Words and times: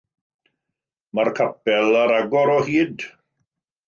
Mae'r 1.19 1.29
capel 1.39 1.97
ar 2.05 2.13
agor 2.15 2.53
o 2.55 2.57
hyd. 2.71 3.05